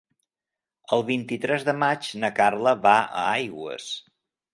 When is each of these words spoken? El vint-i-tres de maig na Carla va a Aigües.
El 0.95 1.03
vint-i-tres 1.09 1.65
de 1.67 1.75
maig 1.83 2.09
na 2.23 2.31
Carla 2.39 2.73
va 2.87 2.95
a 3.03 3.27
Aigües. 3.35 3.91